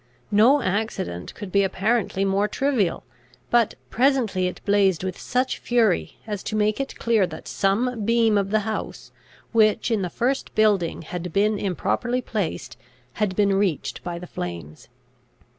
No 0.31 0.63
accident 0.63 1.35
could 1.35 1.51
be 1.51 1.61
apparently 1.61 2.25
more 2.25 2.47
trivial; 2.47 3.03
but 3.51 3.75
presently 3.91 4.47
it 4.47 4.59
blazed 4.65 5.03
with 5.03 5.15
such 5.19 5.59
fury, 5.59 6.17
as 6.25 6.41
to 6.41 6.55
make 6.55 6.79
it 6.79 6.97
clear 6.97 7.27
that 7.27 7.47
some 7.47 8.03
beam 8.03 8.35
of 8.35 8.49
the 8.49 8.61
house, 8.61 9.11
which 9.51 9.91
in 9.91 10.01
the 10.01 10.09
first 10.09 10.55
building 10.55 11.03
had 11.03 11.31
been 11.31 11.59
improperly 11.59 12.19
placed, 12.19 12.77
had 13.21 13.35
been 13.35 13.53
reached 13.55 14.03
by 14.03 14.17
the 14.17 14.25
flames. 14.25 14.87